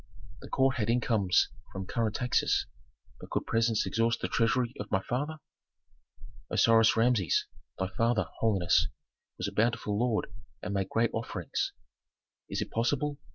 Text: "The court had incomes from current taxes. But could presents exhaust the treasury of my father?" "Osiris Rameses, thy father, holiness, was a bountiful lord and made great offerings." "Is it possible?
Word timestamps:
"The 0.39 0.49
court 0.49 0.77
had 0.77 0.89
incomes 0.89 1.49
from 1.71 1.85
current 1.85 2.15
taxes. 2.15 2.65
But 3.19 3.29
could 3.29 3.45
presents 3.45 3.85
exhaust 3.85 4.19
the 4.19 4.27
treasury 4.27 4.73
of 4.79 4.89
my 4.89 4.99
father?" 5.03 5.37
"Osiris 6.49 6.97
Rameses, 6.97 7.45
thy 7.77 7.89
father, 7.89 8.25
holiness, 8.39 8.87
was 9.37 9.47
a 9.47 9.51
bountiful 9.51 9.99
lord 9.99 10.33
and 10.63 10.73
made 10.73 10.89
great 10.89 11.11
offerings." 11.13 11.73
"Is 12.49 12.63
it 12.63 12.71
possible? 12.71 13.19